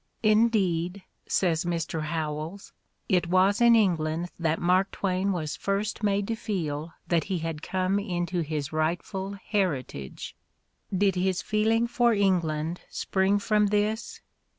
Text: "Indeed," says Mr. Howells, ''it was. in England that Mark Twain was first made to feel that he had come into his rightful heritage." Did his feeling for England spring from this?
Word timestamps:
"Indeed," 0.23 1.03
says 1.27 1.63
Mr. 1.63 2.01
Howells, 2.01 2.73
''it 3.17 3.27
was. 3.27 3.61
in 3.61 3.75
England 3.75 4.31
that 4.39 4.57
Mark 4.59 4.89
Twain 4.89 5.31
was 5.31 5.55
first 5.55 6.01
made 6.01 6.27
to 6.29 6.35
feel 6.35 6.93
that 7.09 7.25
he 7.25 7.37
had 7.37 7.61
come 7.61 7.99
into 7.99 8.39
his 8.41 8.73
rightful 8.73 9.33
heritage." 9.33 10.35
Did 10.91 11.13
his 11.13 11.43
feeling 11.43 11.85
for 11.85 12.13
England 12.15 12.81
spring 12.89 13.37
from 13.37 13.67
this? 13.67 14.21